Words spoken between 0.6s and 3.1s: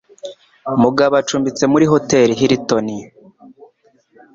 Mugabo acumbitse muri Hoteli Hilton.